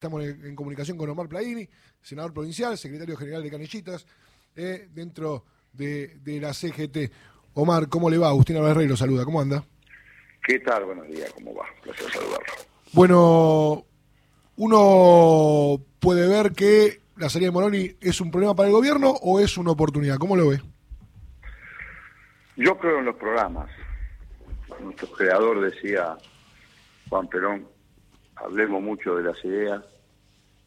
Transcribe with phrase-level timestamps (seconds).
[0.00, 1.68] Estamos en, comunicación con Omar Plaini,
[2.00, 4.06] senador provincial, secretario general de Canillitas,
[4.56, 7.12] eh, dentro de, la CGT.
[7.52, 8.28] Omar, ¿cómo le va?
[8.28, 9.62] Agustín Álvarez lo saluda, ¿cómo anda?
[10.42, 10.86] ¿Qué tal?
[10.86, 11.66] Buenos días, ¿cómo va?
[11.82, 12.46] Placer saludarlo.
[12.94, 13.84] Bueno,
[14.56, 19.38] uno puede ver que la salida de Moroni es un problema para el gobierno o
[19.38, 20.16] es una oportunidad.
[20.16, 20.62] ¿Cómo lo ve?
[22.56, 23.68] Yo creo en los programas.
[24.80, 26.16] Nuestro creador decía,
[27.10, 27.66] Juan Perón,
[28.36, 29.84] hablemos mucho de las ideas,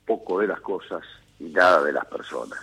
[0.05, 1.01] poco de las cosas
[1.39, 2.59] y nada de las personas.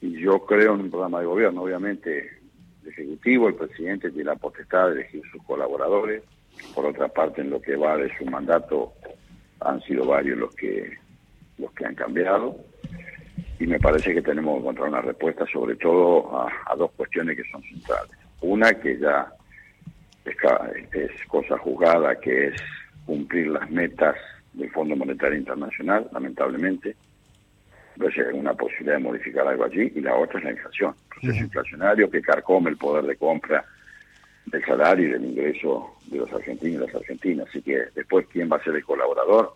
[0.00, 2.38] Y yo creo en un programa de gobierno, obviamente
[2.82, 6.22] el Ejecutivo, el presidente tiene la potestad de elegir sus colaboradores,
[6.74, 8.92] por otra parte en lo que va de su mandato
[9.60, 10.96] han sido varios los que
[11.58, 12.56] los que han cambiado
[13.58, 17.50] y me parece que tenemos que encontrar una respuesta sobre todo a, dos cuestiones que
[17.50, 18.10] son centrales.
[18.42, 19.32] Una que ya
[20.24, 20.36] es,
[20.92, 22.60] es cosa juzgada, que es
[23.06, 24.16] cumplir las metas
[24.56, 26.96] del Fondo Monetario Internacional, lamentablemente.
[27.94, 31.44] Entonces hay una posibilidad de modificar algo allí y la otra es la inflación, proceso
[31.44, 33.64] inflacionario que carcome el poder de compra
[34.46, 37.48] del salario y del ingreso de los argentinos y las argentinas.
[37.48, 39.54] Así que después, ¿quién va a ser el colaborador?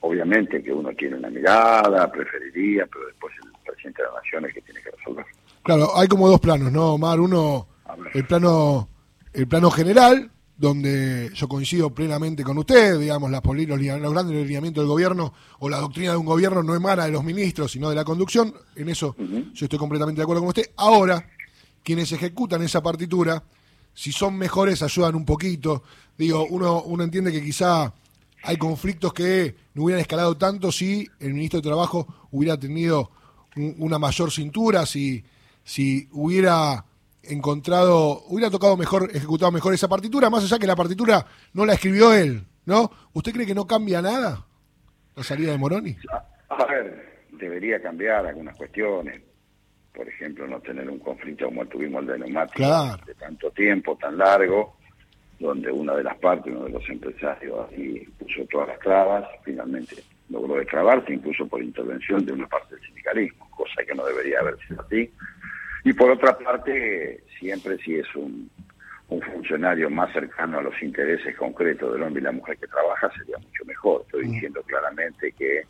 [0.00, 4.54] Obviamente que uno tiene una mirada, preferiría, pero después el presidente de la Nación es
[4.54, 5.24] que tiene que resolver.
[5.62, 7.18] Claro, hay como dos planos, ¿no, Omar?
[7.18, 7.66] Uno,
[8.14, 8.88] el plano,
[9.32, 14.82] el plano general, donde yo coincido plenamente con usted, digamos, las los, los grandes lineamientos
[14.82, 17.94] del gobierno o la doctrina de un gobierno no emana de los ministros, sino de
[17.94, 20.70] la conducción, en eso yo estoy completamente de acuerdo con usted.
[20.76, 21.28] Ahora,
[21.82, 23.44] quienes ejecutan esa partitura,
[23.92, 25.82] si son mejores, ayudan un poquito.
[26.16, 27.92] Digo, uno, uno entiende que quizá
[28.42, 33.10] hay conflictos que no hubieran escalado tanto si el ministro de Trabajo hubiera tenido
[33.78, 35.22] una mayor cintura, si,
[35.64, 36.85] si hubiera
[37.28, 41.74] encontrado, hubiera tocado mejor, ejecutado mejor esa partitura, más allá que la partitura no la
[41.74, 42.90] escribió él, ¿no?
[43.12, 44.46] ¿Usted cree que no cambia nada
[45.14, 45.96] la salida de Moroni?
[46.48, 49.22] A ver, debería cambiar algunas cuestiones.
[49.94, 52.62] Por ejemplo, no tener un conflicto como tuvimos el de neumático
[53.06, 54.76] de tanto tiempo, tan largo,
[55.38, 59.96] donde una de las partes, uno de los empresarios ahí puso todas las clavas, finalmente
[60.28, 64.56] logró destrabarse, incluso por intervención de una parte del sindicalismo, cosa que no debería haber
[64.66, 65.10] sido así.
[65.86, 68.50] Y por otra parte, siempre si es un,
[69.06, 73.38] funcionario más cercano a los intereses concretos del hombre y la mujer que trabaja, sería
[73.38, 74.02] mucho mejor.
[74.04, 74.32] Estoy mm.
[74.32, 75.62] diciendo claramente que,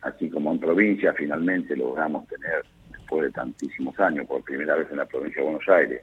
[0.00, 4.96] así como en provincia finalmente logramos tener, después de tantísimos años, por primera vez en
[4.96, 6.02] la provincia de Buenos Aires,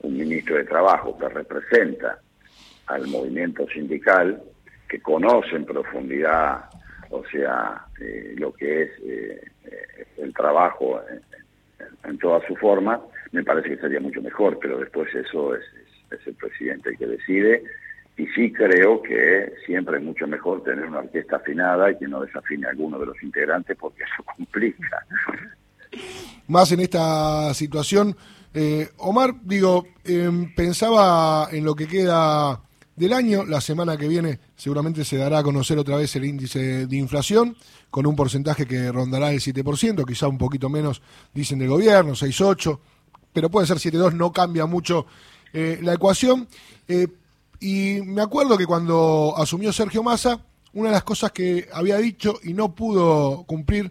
[0.00, 2.18] un ministro de Trabajo que representa
[2.86, 4.42] al movimiento sindical,
[4.88, 6.70] que conoce en profundidad,
[7.10, 11.20] o sea, eh, lo que es eh, eh, el trabajo en
[12.18, 13.00] toda su forma,
[13.32, 15.62] me parece que sería mucho mejor, pero después eso es,
[16.26, 17.64] el presidente el que decide.
[18.16, 22.20] Y sí creo que siempre es mucho mejor tener una orquesta afinada y que no
[22.20, 25.04] desafine a alguno de los integrantes porque eso complica.
[26.46, 28.14] Más en esta situación,
[28.52, 32.60] eh, Omar, digo, em, pensaba en lo que queda
[32.96, 33.44] del año.
[33.44, 37.56] La semana que viene seguramente se dará a conocer otra vez el índice de inflación
[37.90, 41.02] con un porcentaje que rondará el 7%, quizá un poquito menos,
[41.32, 42.78] dicen del gobierno, 6,8%,
[43.32, 45.06] pero puede ser 7,2%, no cambia mucho
[45.52, 46.48] eh, la ecuación.
[46.88, 47.08] Eh,
[47.60, 52.40] y me acuerdo que cuando asumió Sergio Massa, una de las cosas que había dicho
[52.42, 53.90] y no pudo cumplir,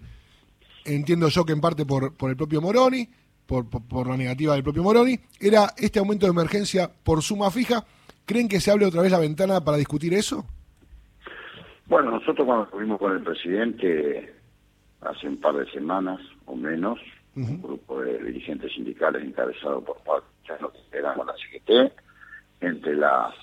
[0.86, 3.10] entiendo yo que en parte por, por el propio Moroni,
[3.46, 7.86] por, por la negativa del propio Moroni, era este aumento de emergencia por suma fija
[8.26, 10.46] ¿Creen que se abre otra vez la ventana para discutir eso?
[11.88, 14.34] Bueno, nosotros cuando estuvimos con el presidente
[15.02, 17.00] hace un par de semanas o menos,
[17.36, 20.28] un grupo de dirigentes sindicales encabezado por parte
[20.92, 21.94] de la CGT,
[22.62, 23.34] entre las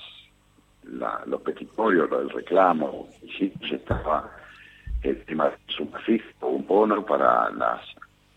[1.26, 4.30] los petitorios, el reclamo, y estaba
[5.02, 7.80] el tema de suma fija, un bono para las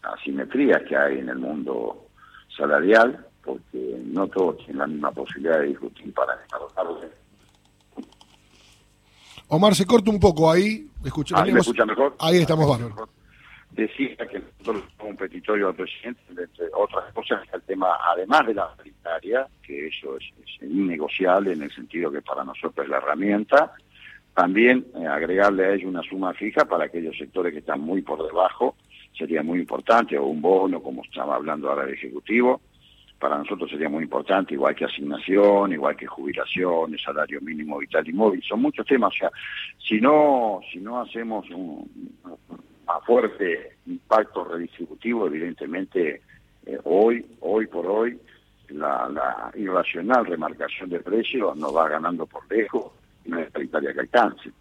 [0.01, 2.07] asimetrías que hay en el mundo
[2.55, 6.37] salarial, porque no todos tienen la misma posibilidad de discutir para
[6.75, 7.09] tarde.
[9.47, 10.87] Omar, se corta un poco ahí.
[11.03, 12.15] Escucha, ¿Ahí me escucha mejor?
[12.19, 13.09] Ahí estamos bárbaros.
[13.71, 18.53] Decía que nosotros somos un petitorio al presidente, entre otras cosas, el tema, además de
[18.53, 20.23] la paritaria, que eso es,
[20.61, 23.73] innegociable en el sentido que para nosotros es la herramienta,
[24.35, 28.23] también eh, agregarle a ello una suma fija para aquellos sectores que están muy por
[28.23, 28.75] debajo,
[29.17, 32.61] sería muy importante, o un bono, como estaba hablando ahora el Ejecutivo,
[33.23, 38.11] para nosotros sería muy importante, igual que asignación, igual que jubilación, salario mínimo vital y
[38.11, 39.31] móvil, son muchos temas, o sea,
[39.77, 41.89] si no, si no hacemos un,
[43.05, 46.21] fuerte impacto redistributivo, evidentemente
[46.65, 48.19] eh, hoy, hoy por hoy,
[48.67, 52.91] la, irracional remarcación de precios nos va ganando por lejos
[53.25, 54.51] es paritaria que alcance.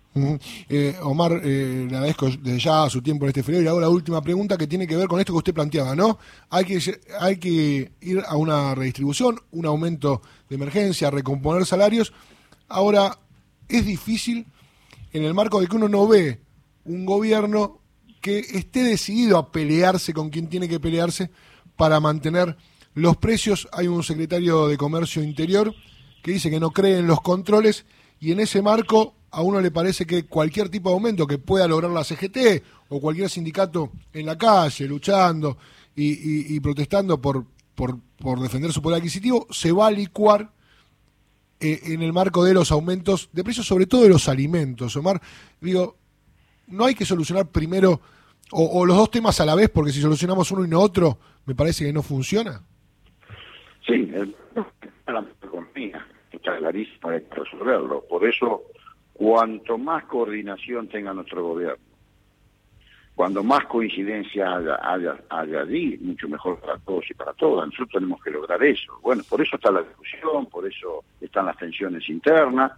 [0.69, 3.89] Eh, Omar, eh, le agradezco desde ya su tiempo en este feriado y hago la
[3.89, 6.19] última pregunta que tiene que ver con esto que usted planteaba, ¿no?
[6.51, 12.13] Hay que, hay que ir a una redistribución, un aumento de emergencia, recomponer salarios.
[12.69, 13.19] Ahora,
[13.69, 14.47] es difícil
[15.13, 16.41] en el marco de que uno no ve
[16.85, 17.81] un gobierno
[18.21, 21.31] que esté decidido a pelearse con quien tiene que pelearse
[21.77, 22.57] para mantener
[22.95, 23.69] los precios.
[23.73, 25.75] Hay un secretario de Comercio Interior
[26.23, 27.85] que dice que no cree en los controles
[28.23, 31.67] y en ese marco a uno le parece que cualquier tipo de aumento que pueda
[31.67, 35.59] lograr la CGT o cualquier sindicato en la calle luchando
[35.97, 40.53] y, protestando por, por, defender su poder adquisitivo se va a licuar
[41.59, 44.95] eh, en el marco de los aumentos de precios, sobre todo de los alimentos.
[44.95, 45.21] Omar,
[45.61, 45.97] digo,
[46.69, 48.01] no hay que solucionar primero
[48.53, 51.57] o, los dos temas a la vez, porque si solucionamos uno y no otro, me
[51.57, 52.63] parece que no funciona.
[53.85, 54.13] Sí,
[55.09, 56.07] la economía
[56.37, 58.05] está clarísimo, hay que resolverlo.
[58.09, 58.63] Por eso,
[59.13, 61.85] cuanto más coordinación tenga nuestro gobierno,
[63.15, 67.67] cuando más coincidencia haya, haya, allí, mucho mejor para todos y para todas.
[67.67, 68.99] Nosotros tenemos que lograr eso.
[69.03, 72.73] Bueno, por eso está la discusión, por eso están las tensiones internas,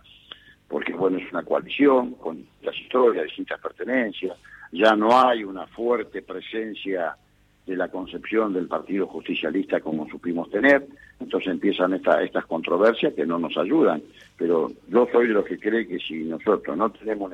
[0.68, 4.36] porque bueno, es una coalición con las historias, distintas pertenencias,
[4.72, 7.16] ya no hay una fuerte presencia
[7.66, 10.86] de la concepción del Partido Justicialista como supimos tener,
[11.18, 14.02] entonces empiezan estas controversias que no nos ayudan,
[14.36, 17.32] pero yo soy de los que cree que si nosotros no tenemos,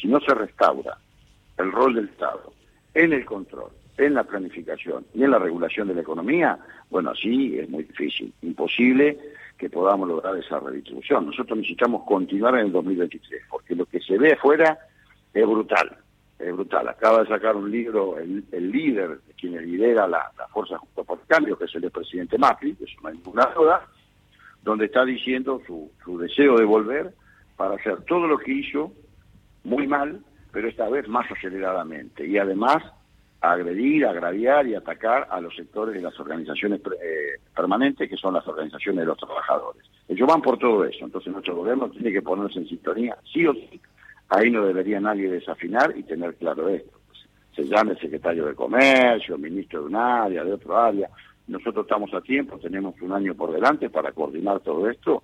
[0.00, 0.98] si no se restaura
[1.56, 2.52] el rol del Estado
[2.94, 6.58] en el control, en la planificación y en la regulación de la economía,
[6.90, 9.18] bueno, así es muy difícil, imposible
[9.56, 11.26] que podamos lograr esa redistribución.
[11.26, 14.78] Nosotros necesitamos continuar en el 2023, porque lo que se ve afuera
[15.34, 15.96] es brutal,
[16.38, 16.88] brutal.
[16.88, 21.58] Acaba de sacar un libro el, líder, quien lidera la, Fuerza Justa por el Cambio,
[21.58, 23.86] que es el presidente Macri, que es una ninguna duda,
[24.62, 27.12] donde está diciendo su, su deseo de volver
[27.56, 28.92] para hacer todo lo que hizo
[29.64, 30.20] muy mal,
[30.52, 32.26] pero esta vez más aceleradamente.
[32.26, 32.82] Y además
[33.40, 38.46] agredir, agraviar y atacar a los sectores de las organizaciones eh, permanentes, que son las
[38.48, 39.82] organizaciones de los trabajadores.
[40.08, 43.52] Ellos van por todo eso, entonces nuestro gobierno tiene que ponerse en sintonía, sí o
[43.52, 43.77] sí.
[44.28, 46.98] Ahí no debería nadie desafinar y tener claro esto.
[47.54, 51.08] Se llame secretario de Comercio, ministro de un área, de otro área.
[51.48, 55.22] Nosotros estamos a tiempo, tenemos un año por delante para coordinar todo esto,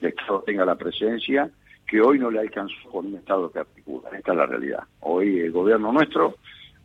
[0.00, 1.50] que tenga la presencia
[1.86, 4.10] que hoy no le alcanzó con un Estado que articula.
[4.10, 4.82] Esta es la realidad.
[5.00, 6.36] Hoy el gobierno nuestro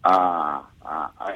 [0.03, 0.68] ha,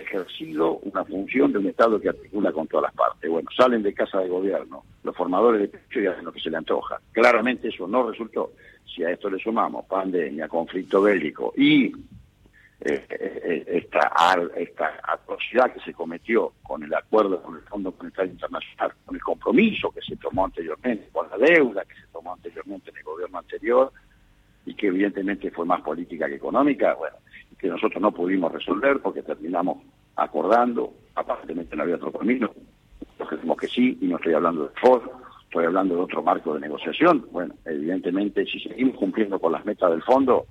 [0.02, 3.30] ejercido una función de un Estado que articula con todas las partes.
[3.30, 6.50] Bueno, salen de casa de gobierno los formadores de pecho y hacen lo que se
[6.50, 7.00] le antoja.
[7.12, 8.52] Claramente eso no resultó.
[8.86, 11.94] Si a esto le sumamos pandemia, conflicto bélico y
[12.82, 14.12] eh, eh, esta,
[14.56, 19.22] esta atrocidad que se cometió con el acuerdo con el Fondo Monetario Internacional, con el
[19.22, 23.40] compromiso que se tomó anteriormente, con la deuda que se tomó anteriormente en el gobierno
[23.40, 23.92] anterior
[24.66, 27.18] y que evidentemente fue más política que económica, bueno,
[27.58, 29.78] que nosotros no pudimos resolver porque terminamos
[30.16, 32.52] acordando, aparentemente no había otro camino,
[33.00, 35.25] nosotros decimos que sí, y no estoy hablando de fondo,
[35.56, 37.26] estoy hablando de otro marco de negociación.
[37.32, 40.48] Bueno, evidentemente si seguimos cumpliendo con las metas del fondo,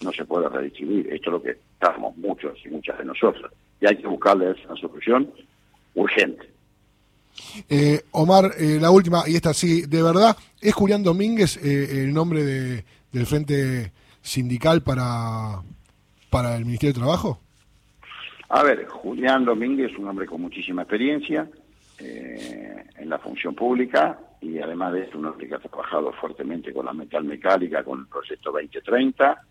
[0.00, 1.12] no se puede redistribuir.
[1.12, 3.52] Esto es lo que estamos muchos y muchas de nosotros.
[3.82, 5.30] Y hay que buscarle una solución
[5.94, 6.48] urgente.
[7.68, 12.14] Eh, Omar, eh, la última, y esta sí, de verdad, ¿es Julián Domínguez eh, el
[12.14, 13.92] nombre de, del Frente
[14.22, 15.60] Sindical para,
[16.30, 17.40] para el Ministerio de Trabajo?
[18.48, 21.46] A ver, Julián Domínguez es un hombre con muchísima experiencia
[21.98, 26.86] en la función pública y además de esto un hombre que ha trabajado fuertemente con
[26.86, 29.42] la metal mecánica, con el proyecto 2030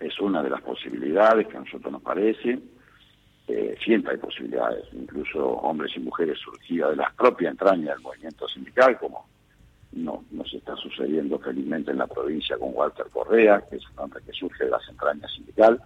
[0.00, 2.58] es una de las posibilidades que a nosotros nos parece.
[3.46, 8.48] Eh, siempre hay posibilidades, incluso hombres y mujeres surgidas de las propias entrañas del movimiento
[8.48, 9.26] sindical, como
[9.92, 14.22] no nos está sucediendo felizmente en la provincia con Walter Correa, que es un hombre
[14.24, 15.80] que surge de las entrañas sindical.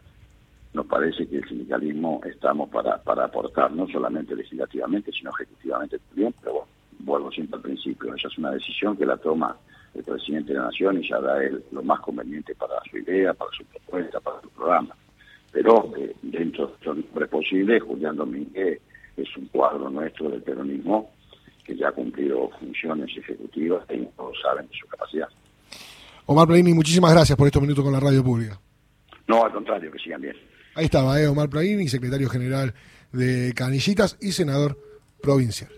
[0.75, 6.35] Nos parece que el sindicalismo estamos para, para aportar, no solamente legislativamente, sino ejecutivamente también,
[6.41, 6.69] pero bueno,
[7.05, 9.57] vuelvo siempre al principio, esa es una decisión que la toma
[9.95, 13.33] el presidente de la Nación y ya da él lo más conveniente para su idea,
[13.33, 14.97] para su propuesta, para su programa.
[15.53, 18.81] Pero eh, dentro de lo nombre posible, Julián Domínguez
[19.17, 21.13] es un cuadro nuestro del peronismo
[21.65, 25.29] que ya ha cumplido funciones ejecutivas y todos saben de su capacidad.
[26.27, 28.59] Omar Plaini, muchísimas gracias por estos minutos con la radio pública.
[29.27, 30.37] No, al contrario, que sigan bien.
[30.75, 32.75] Ahí estaba, eh, Omar Plaini, secretario general
[33.13, 34.77] de Canillitas y senador
[35.23, 35.71] provincial.